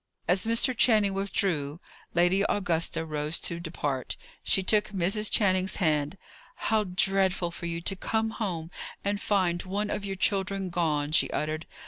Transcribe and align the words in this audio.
As 0.27 0.47
Mr. 0.47 0.75
Channing 0.75 1.13
withdrew, 1.13 1.79
Lady 2.15 2.43
Augusta 2.49 3.05
rose 3.05 3.39
to 3.41 3.59
depart. 3.59 4.17
She 4.41 4.63
took 4.63 4.85
Mrs. 4.89 5.29
Channing's 5.29 5.75
hand. 5.75 6.17
"How 6.55 6.85
dreadful 6.85 7.51
for 7.51 7.67
you 7.67 7.81
to 7.81 7.95
come 7.95 8.31
home 8.31 8.71
and 9.05 9.21
find 9.21 9.61
one 9.61 9.91
of 9.91 10.03
your 10.03 10.15
children 10.15 10.71
gone!" 10.71 11.11
she 11.11 11.29
uttered. 11.29 11.67